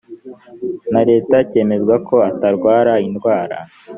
[0.93, 3.57] na leta cyemeza ko atarwara indwara